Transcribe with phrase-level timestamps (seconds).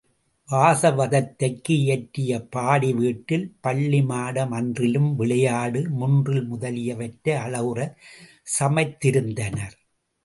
[0.49, 7.95] வாசவதத்தைக்கு இயற்றிய பாடி வீட்டில் பள்ளிமாடம், அன்றிலும் விளையாடு முன்றில் முதலியவற்றை அழகுறச்
[8.59, 9.77] சமைத்திருந்தனர்.